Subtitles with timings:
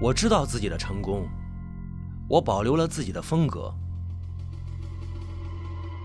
[0.00, 1.26] 我知道自己的成功，
[2.28, 3.74] 我保留了自己的风格。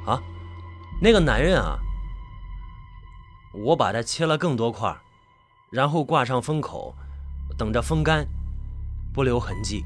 [0.05, 0.21] 啊，
[1.01, 1.77] 那个男人啊，
[3.53, 4.95] 我把他切了更多块，
[5.69, 6.95] 然后挂上封口，
[7.57, 8.25] 等着风干，
[9.11, 9.83] 不留痕迹。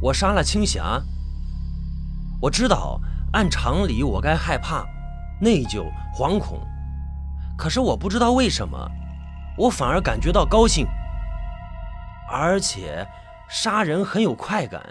[0.00, 1.02] 我杀了青霞，
[2.40, 3.00] 我知道
[3.32, 4.84] 按常理我该害怕、
[5.40, 6.60] 内疚、惶恐，
[7.56, 8.90] 可是我不知道为什么，
[9.56, 10.86] 我反而感觉到高兴。
[12.30, 13.06] 而且，
[13.48, 14.82] 杀人很有快感。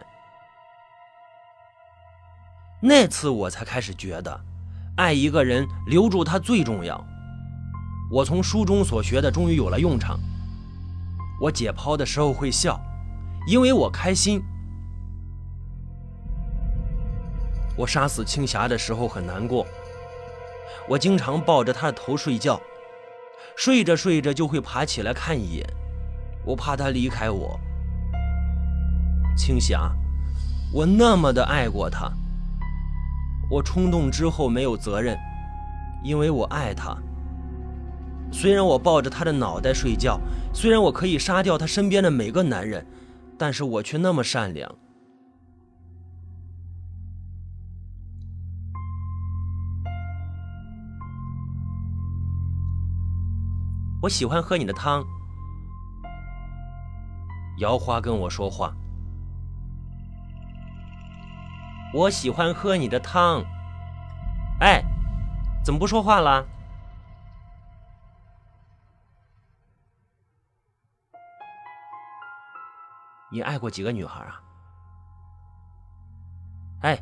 [2.82, 4.42] 那次我才开始觉得，
[4.98, 7.04] 爱一个人，留住他最重要。
[8.12, 10.20] 我从书中所学的终于有了用场。
[11.40, 12.80] 我解剖的时候会笑，
[13.48, 14.42] 因为我开心。
[17.76, 19.68] 我杀死青霞的时候很难过。
[20.88, 22.60] 我经常抱着她的头睡觉，
[23.56, 25.68] 睡着睡着就会爬起来看一眼。
[26.48, 27.60] 我怕他离开我，
[29.36, 29.94] 青霞，
[30.72, 32.10] 我那么的爱过他。
[33.52, 35.18] 我冲动之后没有责任，
[36.06, 36.98] 因为我爱他。
[38.32, 40.22] 虽然我抱着他的脑袋睡觉，
[40.54, 42.86] 虽然我可以杀掉他身边的每个男人，
[43.38, 44.74] 但是我却那么善良。
[54.02, 55.06] 我喜欢喝你的汤。
[57.58, 58.72] 姚花跟我说话，
[61.92, 63.44] 我喜欢喝你的汤。
[64.60, 64.84] 哎，
[65.64, 66.46] 怎么不说话了？
[73.32, 74.42] 你爱过几个女孩啊？
[76.82, 77.00] 哎，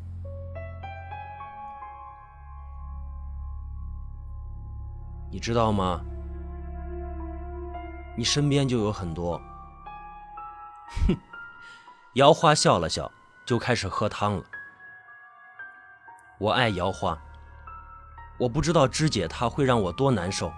[5.29, 5.99] 你知道吗？
[8.17, 9.39] 你身边就有很多。
[10.87, 11.17] 哼，
[12.15, 13.11] 姚花笑了笑，
[13.45, 14.43] 就开始喝汤了。
[16.37, 17.17] 我爱姚花，
[18.37, 20.51] 我不知道肢解她会让我多难受。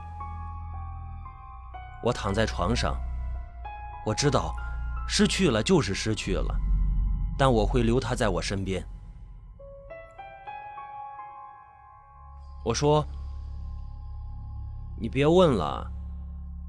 [2.03, 2.95] 我躺在床上，
[4.05, 4.53] 我知道
[5.07, 6.55] 失去了就是失去了，
[7.37, 8.85] 但我会留她在我身边。
[12.63, 13.05] 我说
[14.99, 15.89] ：“你别问了，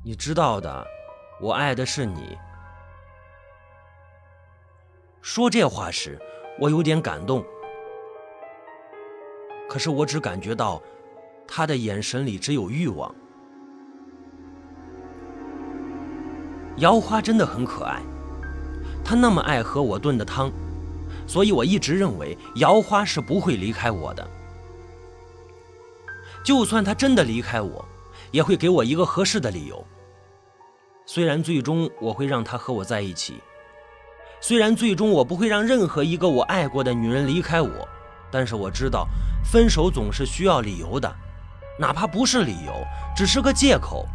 [0.05, 0.87] 你知道的，
[1.41, 2.39] 我爱的是你。”
[5.21, 6.19] 说这话时，
[6.59, 7.45] 我有点感动。
[9.69, 10.83] 可是我只感觉到，
[11.47, 13.15] 他的眼神里只有欲望。
[16.79, 18.01] 姚花真的很可爱，
[19.05, 20.51] 她那么爱喝我炖的汤，
[21.27, 24.27] 所以我一直认为姚花是不会离开我的。
[26.45, 27.85] 就算她真的离开我，
[28.31, 29.85] 也会给我一个合适的理由。
[31.05, 33.35] 虽然最终我会让她和我在一起。
[34.41, 37.89] 虽然最终我不会让任何一个我爱过的女人离开我，
[38.31, 39.07] 但是我知道
[39.45, 41.13] 分手总是需要理由的，
[41.79, 42.73] 哪怕不是理由，
[43.17, 44.07] 只是个借口。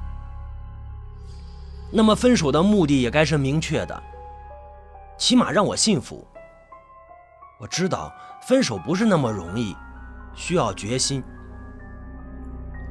[1.92, 4.04] 那么分手的目的也该是明确的，
[5.18, 6.26] 起码让我幸福。
[7.60, 8.12] 我知道
[8.48, 9.76] 分手不是那么容易，
[10.34, 11.24] 需要决心。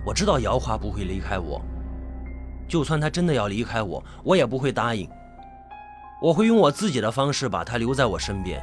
[0.05, 1.61] 我知道姚华不会离开我，
[2.69, 5.09] 就算他真的要离开我，我也不会答应。
[6.23, 8.63] 我会用我自己的方式把他留在我身边，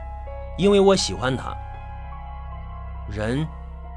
[0.58, 1.54] 因为我喜欢他。
[3.12, 3.46] 人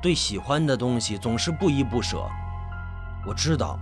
[0.02, 2.28] 对喜欢的东西总是不依不舍，
[3.24, 3.78] 我知道。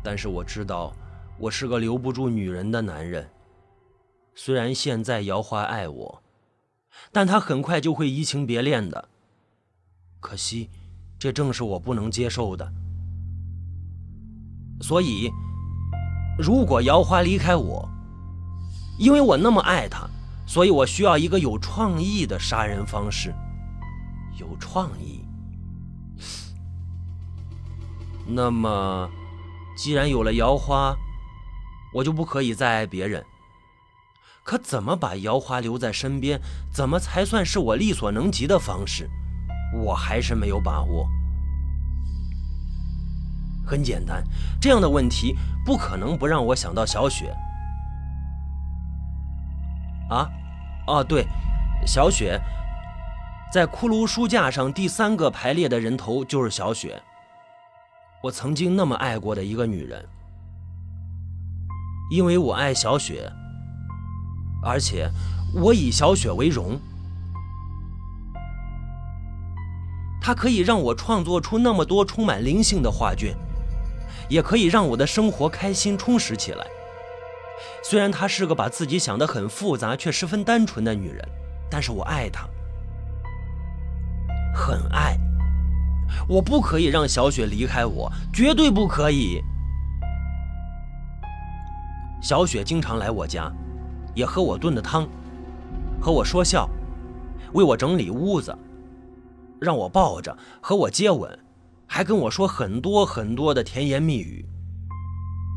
[0.00, 0.92] 但是我知道，
[1.38, 3.28] 我是个留不住女人的男人。
[4.36, 6.22] 虽然现在姚花爱我，
[7.10, 9.08] 但她很快就会移情别恋的。
[10.20, 10.70] 可惜，
[11.18, 12.72] 这正是我不能接受的。
[14.80, 15.28] 所以。
[16.38, 17.88] 如果姚花离开我，
[18.98, 20.08] 因为我那么爱她，
[20.46, 23.34] 所以我需要一个有创意的杀人方式。
[24.38, 25.24] 有创意。
[28.26, 29.08] 那么，
[29.76, 30.96] 既然有了姚花，
[31.94, 33.24] 我就不可以再爱别人。
[34.42, 36.40] 可怎么把姚花留在身边，
[36.72, 39.08] 怎么才算是我力所能及的方式？
[39.74, 41.08] 我还是没有把握。
[43.72, 44.22] 很简单，
[44.60, 45.34] 这样的问题
[45.64, 47.34] 不可能不让我想到小雪。
[50.10, 50.28] 啊，
[50.86, 51.26] 哦对，
[51.86, 52.38] 小雪，
[53.50, 57.02] 在骷髅书架上第三个排列的人头就是小雪。
[58.22, 60.06] 我曾经那么爱过的一个女人，
[62.10, 63.32] 因为我爱小雪，
[64.62, 65.10] 而且
[65.54, 66.78] 我以小雪为荣，
[70.20, 73.34] 她可以让我创作出那么多充满灵性的画卷。
[74.28, 76.66] 也可以让我的生活开心充实起来。
[77.82, 81.28] 虽然她是个把自己想得很复杂却十分单纯的女人，
[81.70, 82.48] 但是我爱她，
[84.54, 85.18] 很爱。
[86.28, 89.42] 我不可以让小雪离开我，绝对不可以。
[92.22, 93.50] 小雪经常来我家，
[94.14, 95.08] 也喝我炖的汤，
[96.00, 96.68] 和我说笑，
[97.52, 98.56] 为我整理屋子，
[99.60, 101.36] 让我抱着，和我接吻，
[101.94, 104.42] 还跟我说很多很多的甜言蜜语。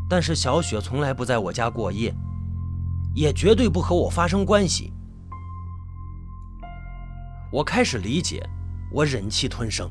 [0.09, 2.13] 但是小雪从来不在我家过夜，
[3.15, 4.91] 也绝对不和我发生关系。
[7.53, 8.45] 我开始理解，
[8.91, 9.89] 我忍气吞声。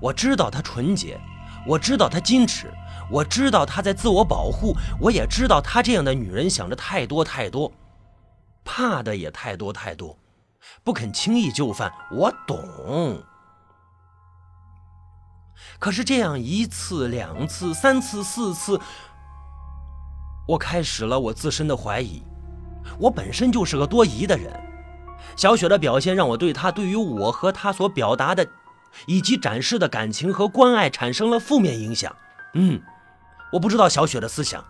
[0.00, 1.20] 我知道她纯洁，
[1.68, 2.74] 我知道她矜持，
[3.08, 7.70] 我知道她在自我保护，我也知道她这样的女人想着太多太多，
[8.64, 10.18] 怕的也太多太多，
[10.82, 11.92] 不肯轻易就范。
[12.10, 13.24] 我懂。
[15.78, 18.80] 可是这样一次、两次、三次、四次。
[20.46, 22.22] 我开始了我自身的怀疑，
[22.98, 24.52] 我本身就是个多疑的人。
[25.36, 28.46] 小雪的表现让我对她对于我和她所表达的，
[29.06, 32.14] 以及展示的感情和关爱产生了负面影响。
[32.54, 32.80] 嗯，
[33.52, 34.62] 我不知道小雪的思想，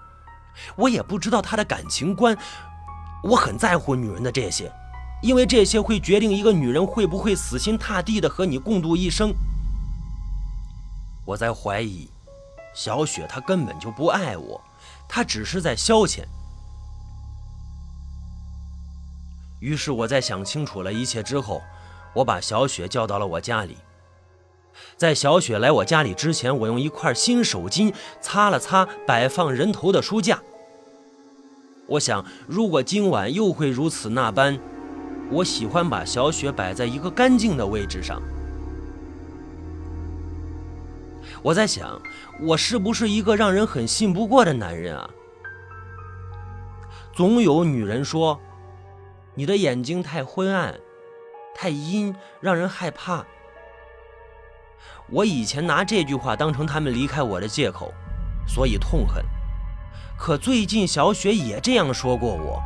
[0.77, 2.39] 我也不知道她的感情观。
[3.25, 4.73] 我很在乎女人的这些，
[5.23, 9.35] 因为这些会决定一个女人会不会死心塌地的和你共度一生。
[11.25, 12.09] 我在怀疑，
[12.75, 14.61] 小雪她根本就不爱我。
[15.09, 16.25] 她只是在消遣。
[19.61, 21.63] 于是我在想清楚了一切之后，
[22.15, 23.79] 我把小雪叫到了我家里。
[24.97, 30.43] 在小雪来我家里之前，我用一块新手巾擦了擦摆放人头的书架。
[31.87, 34.59] 我想，如果今晚又会如此那般，
[35.31, 38.21] 我喜欢把小雪摆在一个干净的位置上。
[41.45, 42.01] 我在想，
[42.41, 45.11] 我是不是一个让人很信不过的男人啊？
[47.13, 48.41] 总有女人说，
[49.35, 50.81] 你的眼睛太昏暗，
[51.55, 53.27] 太阴，让人害怕。
[55.11, 57.93] 我以前拿这句话当成他们离开我的借口，
[58.47, 59.23] 所以痛恨。
[60.17, 62.63] 可最近小雪也这样说过我，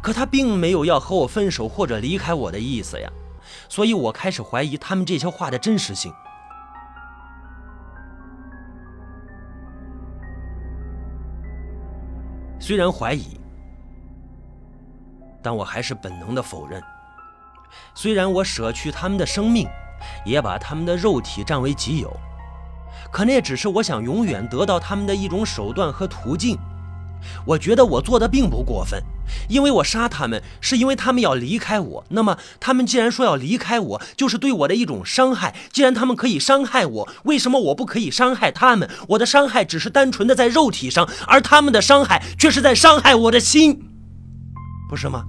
[0.00, 3.12] 可她并没有要和我分手或者离开我的意思呀，
[3.68, 6.10] 所以我开始怀疑他们这些话的真实性。
[12.66, 13.38] 虽然怀疑，
[15.40, 16.82] 但我还是本能的否认。
[17.94, 19.68] 虽然我舍去他们的生命，
[20.24, 22.12] 也把他们的肉体占为己有，
[23.12, 26.58] 可那只是我想永远得到他们的一种手段和途径。
[27.46, 29.02] 我觉得我做的并不过分。
[29.48, 32.04] 因为我杀他们，是因为他们要离开我。
[32.10, 35.54] 那么，他们既然说要离开我，就是对我的一种伤害。
[35.72, 38.88] 既然他们可以伤害我，为什么我不可以伤害他们？
[39.08, 43.82] 我的伤害只是单纯的在肉体上，而他们的伤害却是在伤害我的心，
[44.88, 45.24] 不是吗？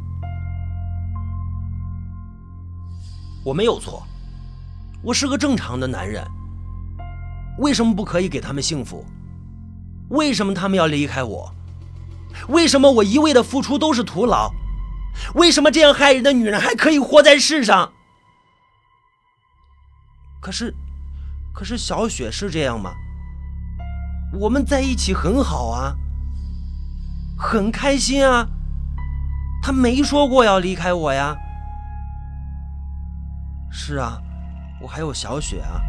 [3.44, 4.06] 我没有错，
[5.02, 6.24] 我是个正常的男人。
[7.58, 9.04] 为什么不可以给他们幸福？
[10.10, 11.52] 为什么他们要离开我？
[12.48, 14.52] 为什么我一味的付出都是徒劳？
[15.34, 17.92] 为什么这样害人的女人还可以活在世上？
[20.40, 20.74] 可是，
[21.54, 22.94] 可是小雪是这样吗？
[24.40, 25.96] 我们在一起很好啊，
[27.38, 28.48] 很开心啊。
[29.62, 31.36] 她没说过要离开我呀。
[33.72, 34.22] 是啊，
[34.82, 35.82] 我还有小雪啊，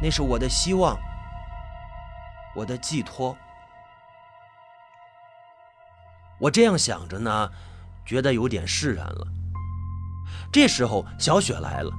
[0.00, 0.98] 那是我的希望，
[2.56, 3.36] 我的寄托。
[6.42, 7.48] 我这样想着呢，
[8.04, 9.28] 觉得有点释然了。
[10.52, 11.92] 这时候，小雪来了，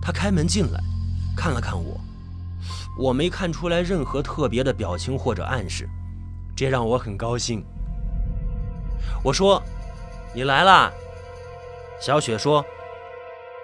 [0.00, 0.80] 她开门进来，
[1.36, 2.00] 看了看我，
[2.98, 5.86] 我没看出来任何特别的表情或者暗示，
[6.56, 7.62] 这让我很高兴。
[9.22, 9.62] 我说
[10.34, 10.90] ：“你来啦。”
[12.00, 12.64] 小雪说：“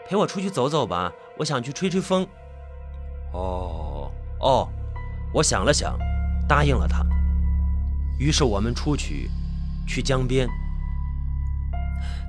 [0.07, 2.27] 陪我出去走走吧，我想去吹吹风。”
[3.33, 4.69] 哦哦，
[5.33, 5.99] 我想了想，
[6.47, 7.03] 答应了她。
[8.19, 9.31] 于是我们出去。
[9.89, 10.47] 去江边，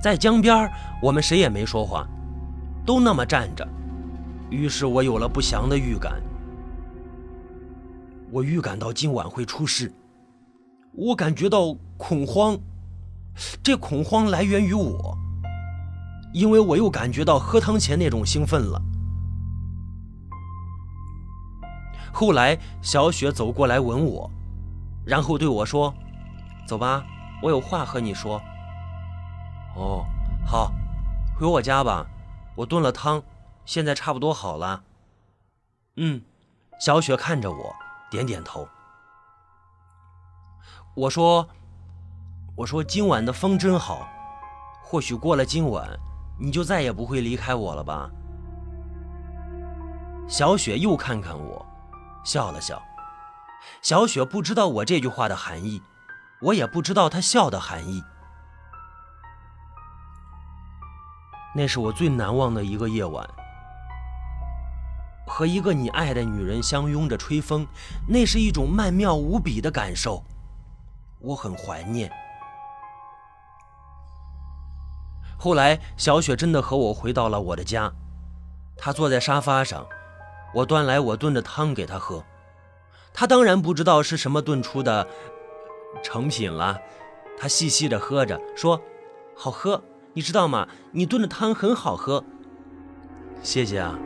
[0.02, 0.68] 在江边
[1.02, 2.08] 我们谁也没说话，
[2.86, 3.68] 都那么站着。
[4.48, 6.20] 于是我有了不祥的预感，
[8.32, 9.92] 我预感到今晚会出事，
[10.92, 12.58] 我感觉到恐慌，
[13.62, 15.16] 这恐慌来源于我，
[16.32, 18.80] 因为我又感觉到喝汤前那种兴奋了。
[22.10, 24.28] 后来，小雪走过来吻我，
[25.04, 25.94] 然后对我说
[26.66, 27.04] ：“走吧。”
[27.42, 28.40] 我有话和你说。
[29.76, 30.04] 哦，
[30.46, 30.72] 好，
[31.38, 32.06] 回我家吧。
[32.56, 33.22] 我炖了汤，
[33.64, 34.82] 现在差不多好了。
[35.96, 36.20] 嗯，
[36.80, 37.74] 小雪看着我，
[38.10, 38.68] 点点头。
[40.94, 41.48] 我说
[42.56, 44.08] ：“我说今晚的风真好，
[44.82, 45.88] 或许过了今晚，
[46.38, 48.10] 你就再也不会离开我了吧？”
[50.28, 51.64] 小雪又看看我，
[52.24, 52.82] 笑了笑。
[53.80, 55.80] 小雪不知道我这句话的含义，
[56.40, 58.02] 我也不知道他笑的含义。
[61.54, 63.28] 那是我最难忘的一个夜晚，
[65.26, 67.66] 和一个你爱的女人相拥着吹风，
[68.08, 70.24] 那是一种曼妙无比的感受，
[71.18, 72.10] 我很怀念。
[75.36, 77.92] 后来，小雪真的和我回到了我的家，
[78.76, 79.86] 她坐在沙发上，
[80.54, 82.24] 我端来我炖的汤给她喝，
[83.12, 85.08] 她当然不知道是什么炖出的
[86.02, 86.80] 成品了，
[87.38, 88.82] 他细细的喝着，说
[89.36, 89.82] ：“好喝。”
[90.12, 90.66] 你知道吗？
[90.90, 92.24] 你炖的汤很好喝，
[93.42, 93.96] 谢谢啊。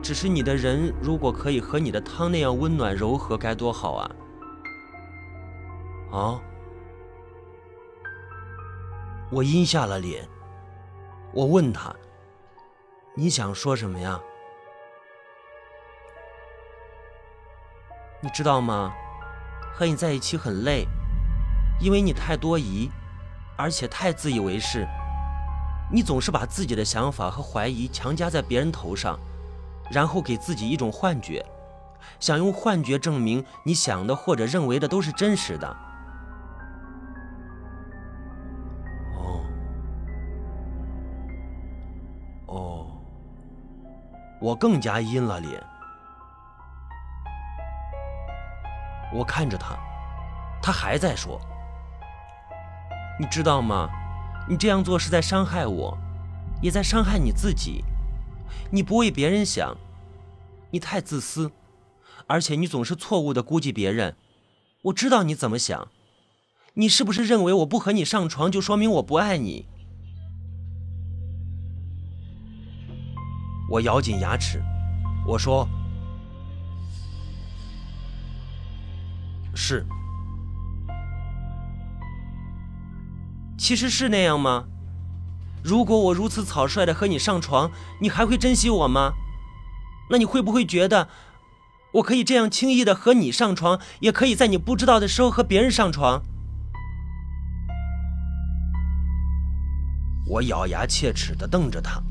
[0.00, 4.10] 只是你的人如果可以和你的汤那样温暖柔和，该多好啊！
[6.12, 6.40] 啊！
[9.32, 10.28] 我阴下了脸，
[11.32, 11.92] 我问他
[13.16, 14.20] ：“你想说什么呀？”
[18.22, 18.94] 你知道吗？
[19.74, 20.86] 和你在一起很累，
[21.80, 22.90] 因为你太多疑。
[23.56, 24.84] 而且太自以为是，
[25.92, 29.16] 你总是把自己的想法和怀疑强加在别人头上，
[29.92, 31.44] 然后给自己一种幻觉，
[32.18, 35.68] 想用幻觉证明你想的或者认为的都是真实的。
[39.16, 39.44] 哦，
[42.46, 42.86] 哦，
[44.40, 45.62] 我更加阴了脸，
[49.14, 49.78] 我看着他，
[50.60, 51.40] 他还在说。
[53.18, 53.88] 你知道吗？
[54.48, 55.96] 你这样做是在伤害我，
[56.60, 57.84] 也在伤害你自己。
[58.70, 59.76] 你不为别人想，
[60.70, 61.52] 你太自私，
[62.26, 64.16] 而且你总是错误的估计别人。
[64.82, 65.88] 我知道你怎么想，
[66.74, 69.66] 你是不是认为我不和你上床就说明我不爱你？
[73.70, 74.62] 我咬紧牙齿，
[75.26, 75.66] 我说
[79.54, 79.86] ：“是。”
[83.56, 84.64] 其实是那样吗？
[85.62, 87.70] 如果我如此草率的和你上床，
[88.00, 89.14] 你还会珍惜我吗？
[90.10, 91.08] 那你会不会觉得，
[91.92, 96.22] 我可以这样轻易的和你上床，也可以在你不知道的时候和别人上床？
[100.28, 102.02] 我咬牙切齿的瞪着他，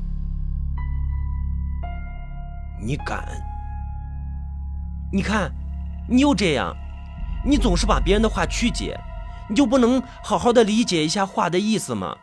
[2.80, 3.24] 你敢？
[5.12, 5.52] 你看，
[6.08, 6.74] 你又这样，
[7.44, 8.98] 你总是把别人的话曲解。
[9.46, 12.16] 你就不能好好的理解一下话的意思吗？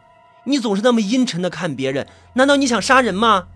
[0.43, 3.47] 你总是那么阴沉的看别人，难道你想杀人吗？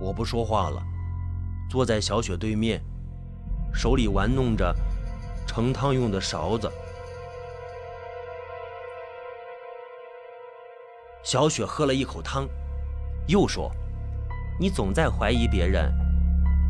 [0.00, 0.82] 我不说话了，
[1.68, 2.82] 坐在小雪对面，
[3.74, 4.74] 手里玩弄着
[5.46, 6.72] 盛汤用的勺子。
[11.22, 12.48] 小雪喝了一口汤，
[13.26, 13.70] 又说。
[14.58, 15.90] 你总在怀疑别人，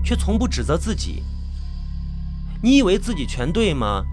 [0.05, 1.25] 却从不指责自己。
[2.63, 4.05] 你以为自己全对吗？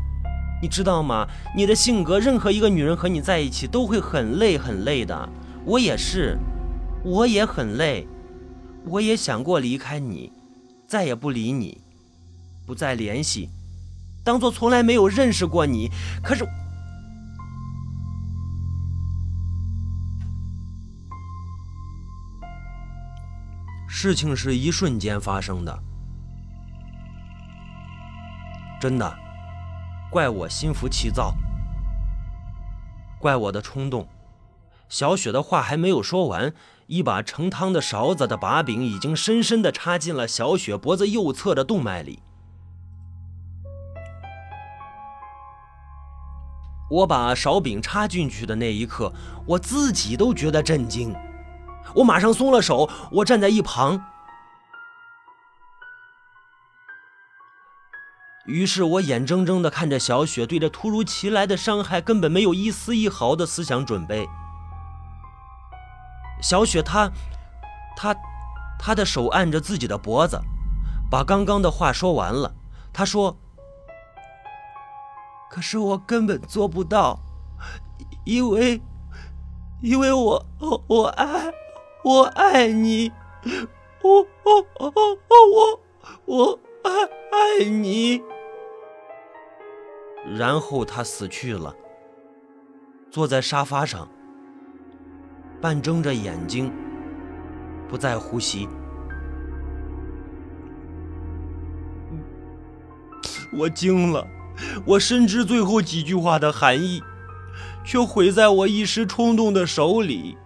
[0.62, 1.28] 你知道吗？
[1.56, 5.30] 你的性格，任何一个女人和你在一起都会很累很累的。
[5.64, 6.38] 我也是，
[7.04, 8.08] 我也很累，
[8.86, 10.32] 我也想过离开你，
[10.88, 11.80] 再也不理你，
[12.66, 13.50] 不再联系，
[14.24, 15.90] 当做从来没有认识过你。
[16.24, 16.48] 可是。
[24.00, 25.76] 事情是一瞬间发生的，
[28.80, 29.18] 真的，
[30.12, 31.36] 怪我心浮气躁，
[33.20, 34.08] 怪我的冲动。
[34.88, 36.54] 小雪的话还没有说完，
[36.86, 42.22] 一把盛汤的勺子的把柄已经深深的插进了小雪脖子右侧的动脉里。
[46.92, 49.12] 我把勺柄插进去的那一刻，
[49.48, 51.16] 我自己都觉得震惊。
[51.96, 54.02] 我马上松了手，我站在一旁。
[58.46, 64.26] 于是我眼睁睁地看着小雪对着突如其来的伤害根本没有一丝一毫的思想准备。
[66.42, 67.12] 小雪，她，
[67.98, 68.16] 她，
[68.80, 70.40] 她的手按着自己的脖子，
[71.12, 72.54] 把刚刚的话说完了。
[72.94, 73.38] 她说
[75.52, 77.20] ：“可是我根本做不到，
[78.24, 78.82] 因为，
[79.82, 80.46] 因为我，
[80.88, 81.52] 我爱。”
[82.08, 83.12] 我爱你，
[84.02, 84.94] 我我我
[85.28, 85.80] 我
[86.24, 86.90] 我爱
[87.60, 88.24] 爱你。
[90.38, 91.76] 然后他死去了，
[93.12, 94.08] 坐在沙发上，
[95.60, 96.72] 半睁着眼睛，
[97.90, 98.70] 不再呼吸。
[103.52, 104.26] 我惊了，
[104.86, 107.04] 我深知最后几句话的含义，
[107.84, 110.38] 却毁在我一时冲动的手里。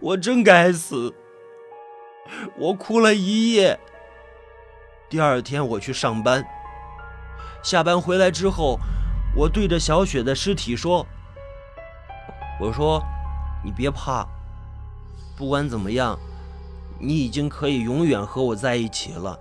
[0.00, 1.14] 我真该死！
[2.56, 3.78] 我哭了一夜。
[5.08, 6.44] 第二天我去上班，
[7.62, 8.78] 下班回来之后，
[9.36, 11.06] 我对着小雪的尸体说
[12.60, 13.02] ：“我说，
[13.64, 14.26] 你别怕，
[15.36, 16.18] 不管怎么样，
[16.98, 19.38] 你已经可以永远和我在一起了。”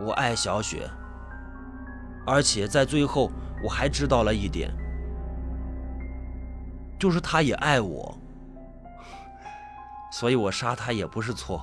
[0.00, 0.88] 我爱小雪，
[2.24, 3.32] 而且在最后
[3.64, 4.72] 我还知道了一点，
[6.98, 8.18] 就是他也爱我，
[10.12, 11.62] 所以我杀他也不是错，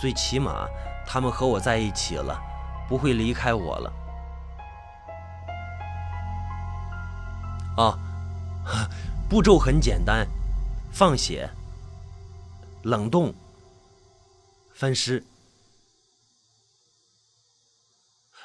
[0.00, 0.66] 最起码
[1.06, 2.38] 他们和我在一起了，
[2.88, 3.92] 不会离开我了。
[7.76, 7.98] 啊，
[9.28, 10.26] 步骤很简单，
[10.92, 11.48] 放血、
[12.82, 13.34] 冷冻、
[14.74, 15.24] 分尸。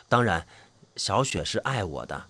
[0.07, 0.47] 当然，
[0.95, 2.28] 小雪是爱我的，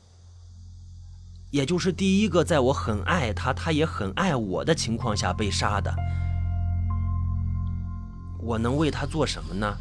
[1.51, 5.94] 也就是第一个在我很爱她，她也很爱我的情况下被杀的。
[8.39, 9.77] 我能为她做什么呢？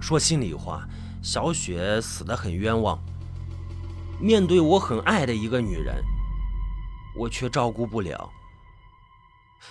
[0.00, 0.86] 说心里话，
[1.22, 2.98] 小雪死得很冤枉。
[4.20, 6.02] 面对我很爱的一个女人，
[7.16, 8.30] 我却照顾不了。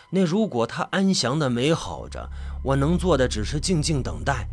[0.09, 2.29] 那如果她安详的美好着。
[2.63, 4.47] 我能做的只是静静等待。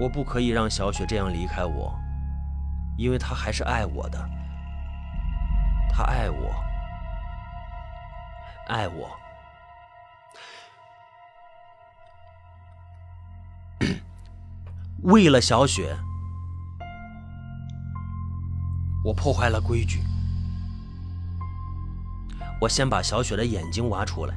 [0.00, 1.94] 我不可以让小雪这样离开我，
[2.96, 4.18] 因为她还是爱我的。
[5.92, 6.54] 她爱我，
[8.68, 9.10] 爱我。
[15.04, 15.94] 为了小雪，
[19.04, 20.02] 我破坏了规矩。
[22.58, 24.34] 我先把小雪的眼睛挖出来，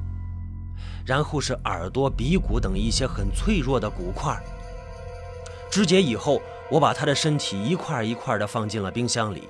[1.05, 4.37] 然后是耳朵、鼻骨等一些很脆弱的骨块。
[5.73, 9.49] 肢解以后，我把他的身体一块一块的放进了冰箱里，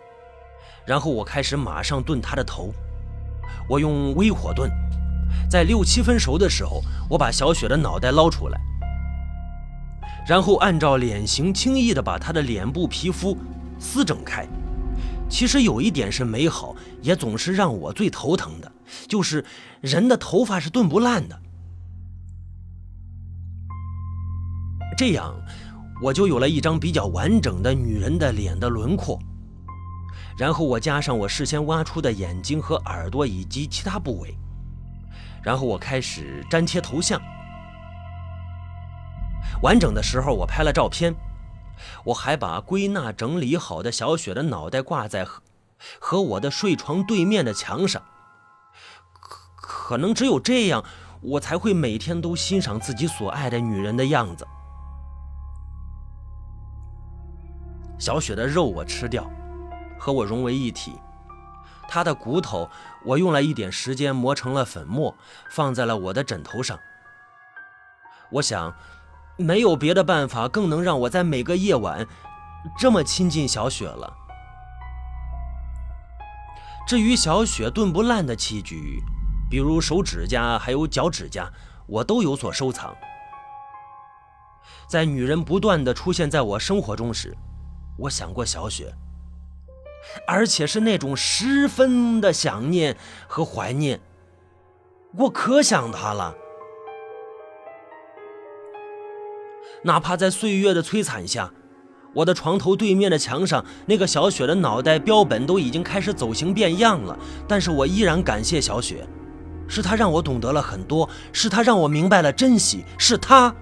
[0.86, 2.71] 然后我开始马上炖他的头。
[3.67, 4.71] 我用微火炖，
[5.49, 8.57] 在六七分熟的时候，我把小雪的脑袋捞出来，
[10.25, 13.38] 然后按照脸型轻易的把她的脸部皮肤
[13.77, 14.47] 撕整开。
[15.29, 18.71] 其实有一点是美好，也总是让我最头疼的，
[19.09, 19.43] 就是
[19.81, 21.38] 人的头发是炖不烂的。
[24.95, 25.36] 这样，
[26.03, 29.17] 我就有了一张比较完整的女人的脸的轮廓。
[30.37, 34.35] 然后我加上我事先挖出的眼睛和耳朵以及其他部位，
[35.41, 37.21] 然后我开始粘贴头像。
[39.61, 41.15] 完整的时候，我拍了照片。
[42.03, 45.25] 我还把归纳整理好的小雪的脑袋挂在
[45.99, 48.01] 和我的睡床对面的墙上，
[49.19, 50.83] 可可能只有这样，
[51.21, 54.45] 我才会每天都欣赏自己所爱的女人的样子。
[58.03, 59.31] 小雪的肉我吃掉，
[59.97, 60.99] 和我融为一体，
[61.87, 62.69] 她的骨头
[63.05, 65.15] 我用了一点时间磨成了粉末，
[65.49, 66.77] 放在了我的枕头上。
[68.29, 68.75] 我想。
[69.35, 72.05] 没有别的办法，更能让我在每个夜晚
[72.77, 74.13] 这么亲近小雪了。
[76.85, 79.01] 至于小雪炖不烂的器具，
[79.49, 81.49] 比如手指甲还有脚指甲，
[81.87, 82.95] 我都有所收藏。
[84.87, 87.35] 在女人不断的出现在我生活中时，
[87.97, 88.93] 我想过小雪，
[90.27, 94.01] 而且是那种十分的想念和怀念。
[95.15, 96.36] 我可想她了。
[99.84, 101.51] 哪怕在岁月的摧残下，
[102.15, 109.06] 我的床头对面的墙上那个小雪的脑袋标本都已经开始走形变样了，但是我依然感谢小雪，
[109.67, 113.53] 是她让我懂得了很多，是她让我明白了珍惜，是她，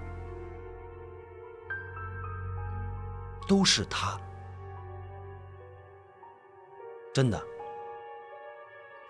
[3.52, 4.18] 都是她，
[7.14, 7.44] 真的，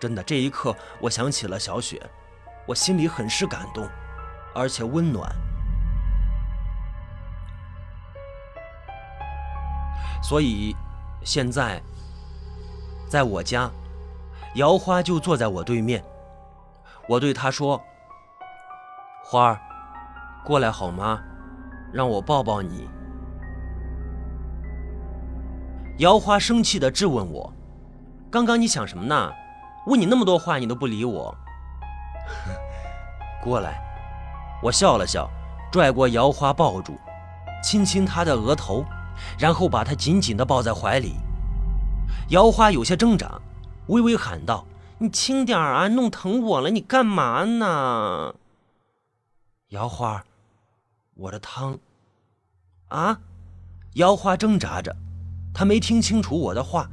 [0.00, 2.02] 真的，这一刻我想起了小雪，
[2.66, 3.88] 我心里很是感动，
[4.52, 5.32] 而且温暖。
[10.20, 10.74] 所以，
[11.22, 11.80] 现在，
[13.08, 13.70] 在我家，
[14.56, 16.04] 姚花就坐在我对面。
[17.08, 17.80] 我对她说
[19.22, 19.60] ：“花儿，
[20.44, 21.22] 过来好吗？
[21.92, 22.90] 让我抱抱你。”
[25.98, 27.52] 姚花生气的质问我
[28.30, 29.32] ：“刚刚你想什么呢？
[29.86, 31.36] 问你那么多话，你都不理我。
[33.44, 33.80] ”过来，
[34.62, 35.28] 我笑了笑，
[35.70, 36.96] 拽过姚花抱住，
[37.62, 38.84] 亲亲她的额头，
[39.38, 41.16] 然后把她紧紧地抱在怀里。
[42.30, 43.40] 姚花有些挣扎，
[43.88, 44.64] 微微喊道
[44.98, 46.70] ：“你轻点啊，弄疼我了！
[46.70, 48.34] 你干嘛呢？”
[49.68, 50.24] 姚花，
[51.14, 51.78] 我的汤。
[52.88, 53.20] 啊！
[53.94, 54.94] 姚花挣扎着，
[55.54, 56.88] 他没听清楚我的话，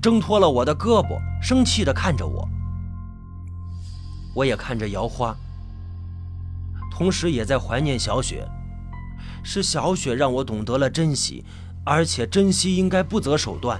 [0.00, 2.48] 挣脱了我的胳膊，生气地看着我。
[4.34, 5.36] 我也看着姚花，
[6.90, 8.48] 同时也在怀念小雪。
[9.46, 11.44] 是小雪让我懂得了珍惜，
[11.84, 13.78] 而且珍惜应该不择手段。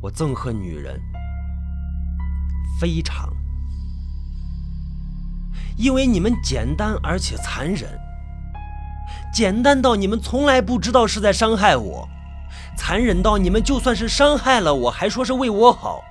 [0.00, 1.00] 我憎恨女人，
[2.80, 3.34] 非常，
[5.78, 7.88] 因为你们简单而且残忍，
[9.32, 12.08] 简单到你们从来不知道是在伤害我，
[12.76, 16.02] 残忍到你们就算是伤害了我，还说是为我好。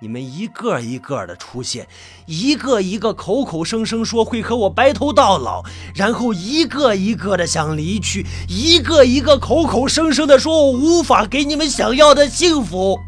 [0.00, 1.86] 你们一个一个的出现，
[2.26, 5.62] 一个一个口口声声说会和我白头到老，
[5.94, 12.98] 然后一个一个的想离去，一个一个口口声声的说我无法给你们想要的幸福。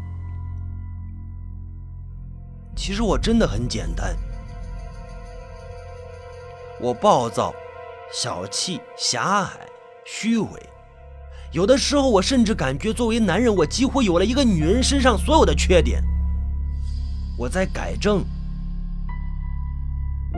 [2.77, 4.15] 其实我真的很简单，
[6.81, 7.53] 我暴躁、
[8.11, 9.49] 小气、狭隘、
[10.05, 10.49] 虚伪，
[11.51, 16.03] 有的时候我甚至感觉作为男人，我几乎有了一个女人身上所有的缺点。
[17.37, 18.23] 我在改正，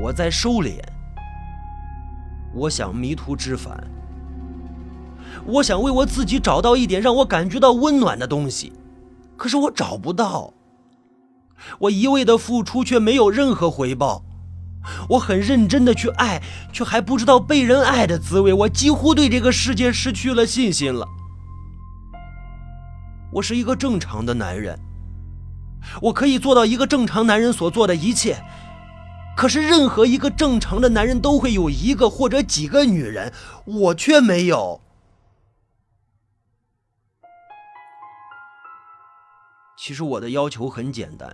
[0.01, 0.79] 我在收敛，
[2.53, 3.87] 我想迷途知返，
[5.45, 8.73] 我想为我自己找到一点让我感觉到温暖的东西，
[9.35, 10.53] 可是我找不到。
[11.79, 14.23] 我一味的付出却没有任何回报，
[15.09, 18.53] 我很认真的去爱，却还不知道被人爱的滋味。
[18.53, 21.07] 我几乎对这个世界失去了信心了。
[23.31, 24.79] 我是一个正常的男人。
[26.01, 28.43] 我可以做到一个正常男人所做的一切，
[29.37, 33.31] 可是任何一个正常的男人都会有一个或者几个女人，
[33.65, 34.81] 我却没有。
[39.77, 41.33] 其实我的要求很简单，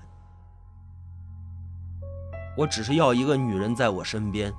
[2.58, 4.54] 我只是要一个女人在我身边，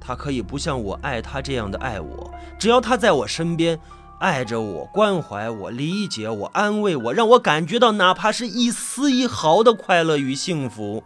[0.00, 3.78] 她可以不像我爱她这样的爱我，只要她在我身边。
[4.20, 11.02] 爱着我，关怀我，理解我，安慰我，让我感觉到哪怕是一丝一毫的快乐与幸福，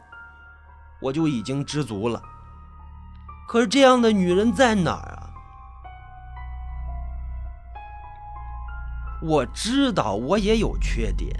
[1.00, 2.22] 我就已经知足了。
[3.48, 5.30] 可是这样的女人在哪儿啊？
[9.22, 11.34] 我知道我也有缺点，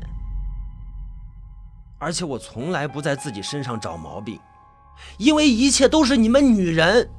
[1.99, 4.39] 而且我从来不在自己身上找毛病，
[5.19, 7.11] 因为一切都是你们女人，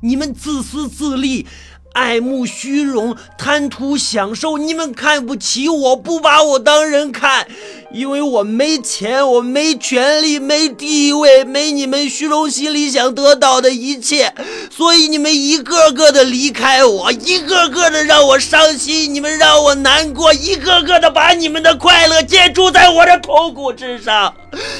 [0.00, 1.46] 你们自私自利。
[1.92, 7.48] 爱慕虚荣，贪图享受，你们看不起我，不把我当人看，
[7.92, 14.32] 因为我没钱，我没权利，没地位，没你们虚荣心里想得到的一切，
[14.70, 24.32] 所以你们一个个的离开我，一个个的让我伤心，你们让我难过，一个个的把你们的快乐建筑在我的痛苦之上，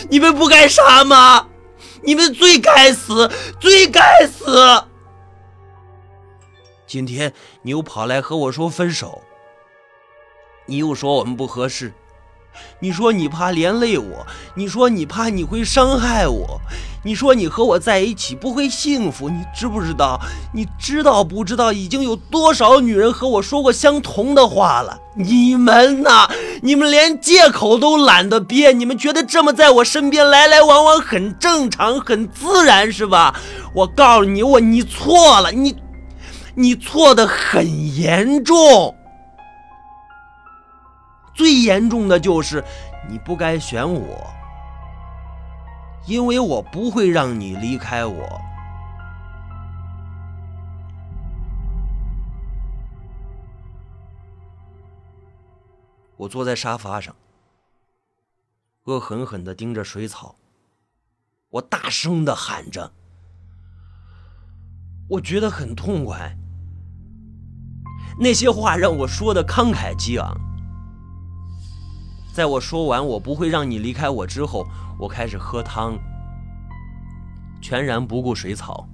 [0.09, 1.47] 你们不该杀吗？
[2.03, 4.85] 你们最该死，最该死！
[6.91, 9.23] 今天你又跑来和我说分手，
[10.67, 11.93] 你又说我们不合适，
[12.81, 14.27] 你说你怕连累我，
[14.57, 16.61] 你说你怕你会伤害我，
[17.05, 20.19] 你说你和我在一起不会幸福，你知不知道？
[20.53, 21.73] 你知道不知道？
[21.73, 24.99] 已经有多少女人和我说过相同的话了？
[25.15, 26.29] 你们呐，
[26.61, 33.39] 你们连借口都懒得编，你们觉得这么在我身边来来往往很正常、很自然是吧？
[33.75, 35.77] 我告诉你，我你错了，你。
[36.55, 38.97] 你错的很严重，
[41.35, 42.65] 最严重的就是
[43.09, 44.27] 你不该选我，
[46.07, 48.41] 因为我不会让你离开我。
[56.17, 57.17] 我坐在沙发上，
[58.85, 60.35] 恶狠狠的盯着水草，
[61.49, 62.93] 我大声的喊着。
[65.11, 66.37] 我觉得很痛快，
[68.17, 70.41] 那些话让我说的慷慨激昂。
[72.33, 74.65] 在我说完“我不会让你离开我”之后，
[75.01, 75.99] 我开始喝汤，
[77.61, 78.89] 全然不顾水草。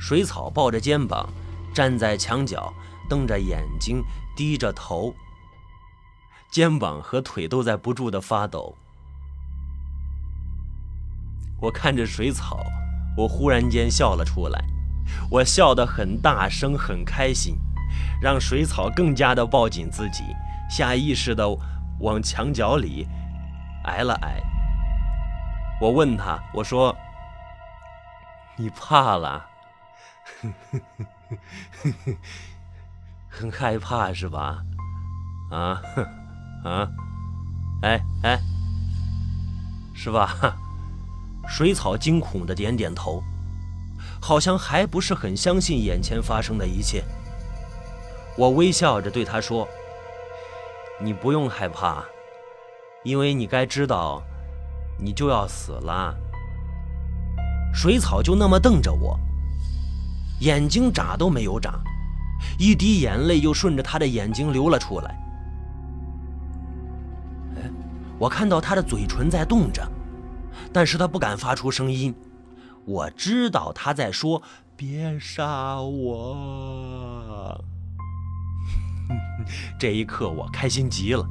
[0.00, 1.28] 水草抱着肩膀，
[1.72, 2.72] 站在墙角，
[3.08, 4.02] 瞪着眼睛，
[4.36, 5.14] 低着头，
[6.50, 8.74] 肩膀和腿都在不住的发抖。
[11.60, 12.58] 我看着水草，
[13.16, 14.64] 我忽然间笑了出来。
[15.30, 17.56] 我笑得很大声，很开心，
[18.20, 20.24] 让水草更加的抱紧自己，
[20.68, 21.48] 下意识的
[22.00, 23.06] 往墙角里
[23.84, 24.40] 挨了挨。
[25.80, 26.94] 我问他，我说
[28.56, 29.46] ：“你怕了？
[33.28, 34.62] 很害怕是吧？
[35.50, 35.80] 啊，
[36.64, 36.88] 啊，
[37.82, 38.38] 哎哎，
[39.94, 40.56] 是吧？”
[41.48, 43.22] 水草惊恐的点点头。
[44.20, 47.02] 好像还不是很相信眼前发生的一切。
[48.36, 49.66] 我微笑着对他说
[51.02, 52.04] ：“你不用害怕，
[53.02, 54.22] 因为你该知道，
[54.98, 56.14] 你就要死了。”
[57.72, 59.18] 水草就那么瞪着我，
[60.40, 61.80] 眼睛眨都没有眨，
[62.58, 65.16] 一滴眼泪又顺着他的眼睛流了出来。
[68.18, 69.86] 我看到他的嘴唇在动着，
[70.72, 72.14] 但是他不敢发出声音。
[72.86, 74.42] 我知道他在说
[74.76, 77.64] “别杀我”。
[79.78, 81.26] 这一刻，我开心极了。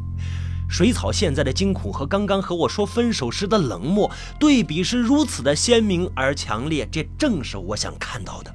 [0.70, 8.54] 水草现在的惊恐和刚刚和我说分手时的冷漠对比是如此的鲜明而强烈，这正是我想看到的。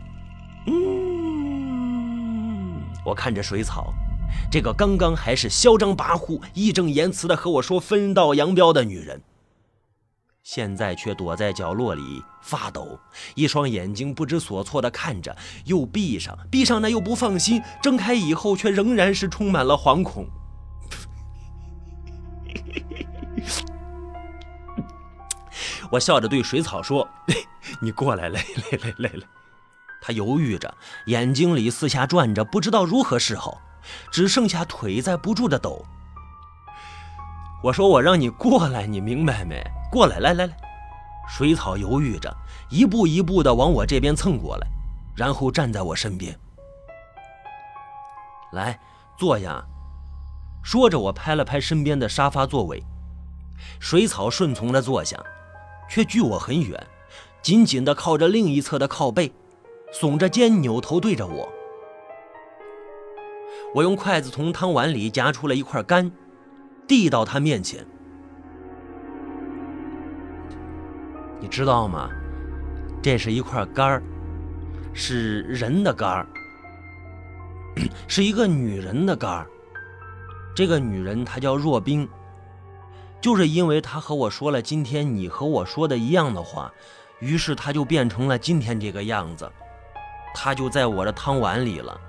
[0.66, 1.92] 嗯，
[3.04, 3.92] 我看着水草，
[4.50, 9.20] 这个刚刚还是嚣张跋扈、义正言辞的和我说分道扬镳的女人。
[10.44, 13.00] 现在却躲在角落里发抖，
[13.35, 20.26] 一双眼睛不知所措地看着，又闭上，闭上那又不放心，睁开以后却仍然是充满了惶恐。
[25.90, 27.09] 我笑着对水草说
[27.80, 29.26] ：“你过来，来来来来来。”
[30.02, 30.74] 他犹豫着，
[31.07, 33.62] 眼睛里四下转着，不知道如何是好，
[34.11, 35.87] 只剩下腿在不住的抖。
[37.64, 40.55] 我说：“我让你过来，你明白没？”过来，来来来，
[41.27, 42.31] 水草犹豫着，
[42.68, 44.66] 一步一步的往我这边蹭过来，
[45.16, 46.38] 然后站在我身边。
[48.53, 48.79] 来，
[49.16, 49.64] 坐下。
[50.62, 52.85] 说着，我拍了拍身边的沙发座位，
[53.81, 55.18] 水草顺从的坐下，
[55.88, 56.87] 却距我很远，
[57.40, 59.33] 紧紧的靠着另一侧的靠背，
[59.90, 61.48] 耸着肩，扭头对着我。
[63.74, 66.12] 我用筷子从汤碗里夹出了一块干，
[66.87, 67.85] 递到他面前。
[71.40, 72.09] 你知道吗？
[73.03, 74.03] 这是一块肝儿，
[74.94, 76.27] 是人的肝儿，
[78.09, 79.47] 是一个女人的肝儿。
[80.57, 82.09] 这个女人她叫若冰，
[83.20, 86.73] 就是因为她和我说了今天你和我说的一样的话，
[87.18, 89.51] 于是她就变成了今天这个样子，
[90.35, 92.01] 她就在我的汤碗里了。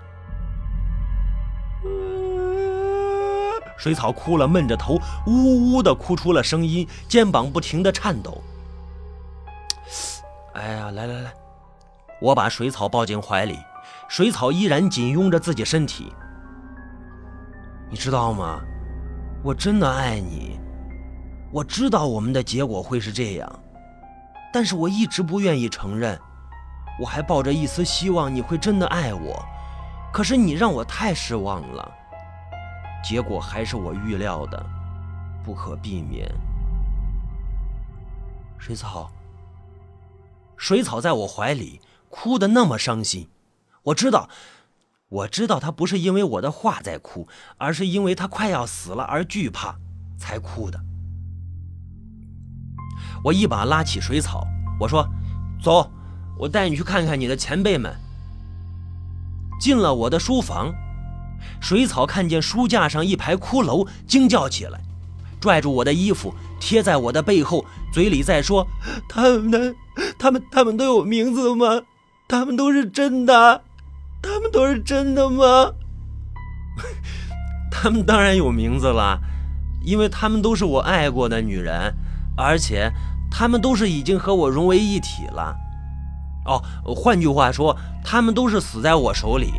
[3.77, 8.41] 水草哭了，闷着头，呜呜的哭出了声音，肩膀不停的颤抖。
[10.53, 11.33] 哎呀，来来来，
[12.21, 13.59] 我把水草抱进怀里，
[14.07, 16.13] 水草依然紧拥着自己身体。
[17.89, 18.61] 你知道吗？
[19.43, 20.59] 我真的爱你，
[21.51, 23.59] 我知道我们的结果会是这样，
[24.51, 26.17] 但是我一直不愿意承认。
[26.99, 29.45] 我还抱着一丝希望你会真的爱我，
[30.13, 31.91] 可是你让我太失望了，
[33.07, 34.65] 结果还是我预料的，
[35.43, 36.27] 不可避免。
[38.57, 39.11] 水草。
[40.57, 43.27] 水草在我怀里哭得那么伤心，
[43.83, 44.27] 我知道，
[45.09, 49.75] 我知道他不是因为我的话在哭，而是因为他快要死了而惧怕
[50.17, 50.79] 才哭的。
[53.25, 54.47] 我一把拉起水草，
[54.79, 55.07] 我说
[55.61, 55.91] ：“走，
[56.39, 57.95] 我带你去看看你的前辈们。”
[59.61, 60.73] 进了我的书房，
[61.59, 64.79] 水草看见书架上一排骷髅，惊叫起来，
[65.39, 66.33] 拽住我的衣服。
[66.59, 68.65] 贴在我的背后，嘴里在说
[69.07, 69.75] ：“他们，
[70.17, 71.81] 他们，他们都有名字吗？
[72.27, 73.61] 他们都是真的？
[74.21, 75.73] 他们都是真的吗？”
[77.69, 79.19] 他们当然有名字了，
[79.83, 81.93] 因为他们都是我爱过的女人，
[82.35, 82.91] 而且
[83.29, 85.55] 他们都是已经和我融为一体了。
[86.45, 86.63] 哦，
[86.95, 89.51] 换句话说，他们都是死在我手里，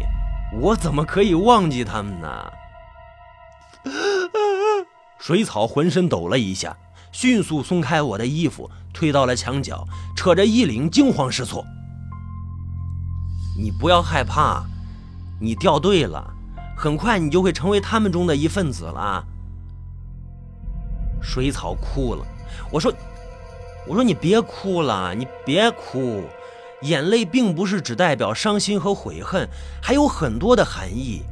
[0.53, 2.53] 我怎么可以忘记他们呢？
[5.19, 6.77] 水草浑身抖了一下。
[7.13, 11.65] 迅速松开我的衣服，推到了墙角，扯着衣领，惊慌失措。
[13.59, 14.67] 你不要害怕，
[15.41, 16.35] 你掉队了，
[16.77, 19.25] 很快你就会成为他们中的一份子了。
[21.23, 22.23] 水草哭了，
[22.71, 22.93] 我说
[23.89, 26.23] ：“我说你别哭了，你别哭，
[26.83, 29.49] 眼泪并不是只代表伤心和悔恨，
[29.83, 31.23] 还有很多的含义。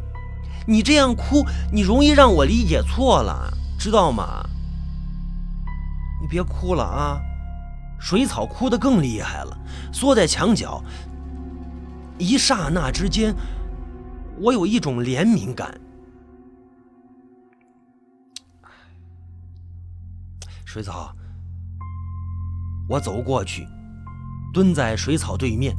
[0.67, 4.43] 你这样哭，你容易让我理解错了，知道吗？”
[6.23, 7.21] 你别哭了啊！
[8.01, 9.59] 水草哭得更厉害了，
[9.93, 10.83] 缩在墙角。
[12.17, 13.35] 一刹那之间，
[14.41, 15.79] 我有一种怜悯感。
[20.65, 21.15] 水草，
[22.89, 23.67] 我走过去，
[24.55, 25.77] 蹲在水草对面。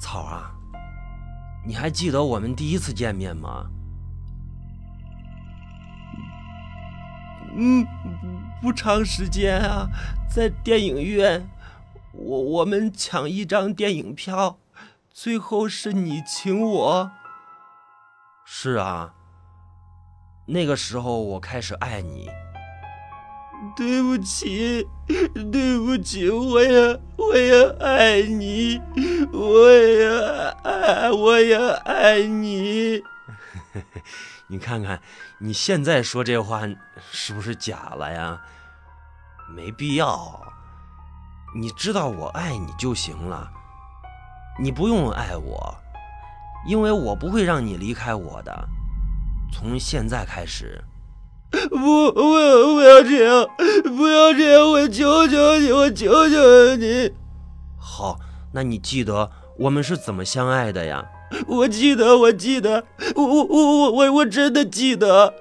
[0.00, 0.52] 草啊，
[1.64, 3.66] 你还记得我们第一次见面吗？
[7.56, 7.86] 嗯，
[8.60, 9.88] 不长时间啊，
[10.28, 11.48] 在电影院，
[12.12, 14.58] 我我们抢一张电影票，
[15.10, 17.10] 最后是你请我。
[18.44, 19.14] 是啊。
[20.46, 22.28] 那个时候，我开始爱你。
[23.76, 24.86] 对不起，
[25.50, 28.80] 对不起，我也我也爱你，
[29.32, 30.08] 我也
[30.62, 33.02] 爱，我也爱你。
[34.48, 35.00] 你看看，
[35.38, 36.62] 你现在说这话
[37.10, 38.40] 是不是假了呀？
[39.54, 40.40] 没必要，
[41.56, 43.50] 你知道我爱你就行了，
[44.60, 45.76] 你不用爱我，
[46.66, 48.68] 因为我不会让你离开我的。
[49.50, 50.84] 从现在开始，
[51.50, 53.48] 不，不，不要这样，
[53.96, 57.10] 不要这样，我求求你，我求求你。
[57.78, 58.18] 好，
[58.52, 61.04] 那你记得我们是怎么相爱的呀？
[61.46, 62.84] 我记得，我记得，
[63.14, 65.34] 我我我我我真的记得，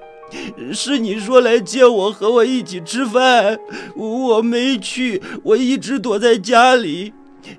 [0.73, 3.59] 是你说来接我，和我一起吃饭，
[3.95, 7.13] 我没去，我一直躲在家里。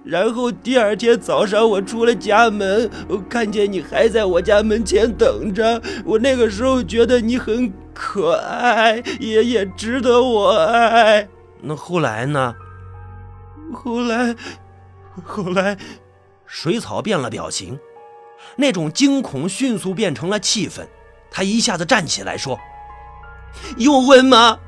[0.05, 2.91] 然后第二天早上，我出了家门，
[3.27, 5.81] 看见你还在我家门前等着。
[6.05, 11.29] 我那个时候觉得你很可爱，爷爷值得我爱。
[11.61, 12.55] 那后来呢？
[13.75, 14.37] 后来，
[15.25, 15.77] 后来，
[16.47, 17.77] 水草变了表情，
[18.55, 20.89] 那种惊恐迅速变成了气愤。
[21.29, 22.57] 他一下子站起来说
[23.77, 24.61] ：“又问吗？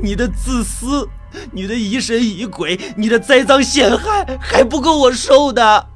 [0.00, 1.08] 你的自私。”
[1.52, 5.86] 你的疑神疑鬼，你的栽赃陷害还不够我受的。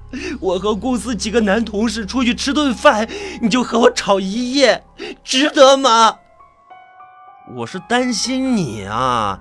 [0.41, 3.09] 我和公司几个男同事出去吃顿饭，
[3.41, 4.85] 你就和我吵一夜，
[5.25, 6.19] 值得吗？
[7.55, 9.41] 我是担心你啊，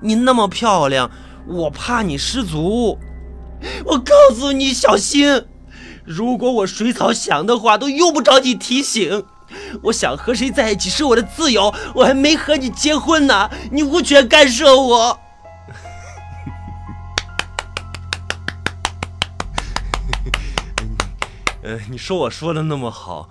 [0.00, 1.10] 你那么漂亮，
[1.46, 2.98] 我怕你失足。
[3.84, 5.46] 我告诉你，小心，
[6.04, 9.26] 如果我水草想的话，都用不着你提醒。
[9.82, 15.20] 我想和谁在一起是我的自由，我还没和你结婚呢，你无权干涉我。
[21.62, 23.28] 呃，你说我说的那么好，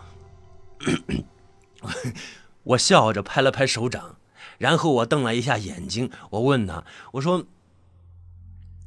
[2.63, 4.17] 我笑着拍了拍手掌，
[4.59, 7.43] 然后我瞪了一下眼睛，我问他，我说：“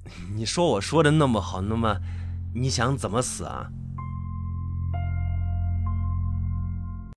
[0.36, 1.96] 你说我说的那么好，那么
[2.54, 3.72] 你想怎么死啊？”